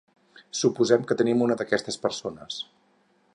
[0.59, 2.59] Suposem que tenim una d'aquestes persones.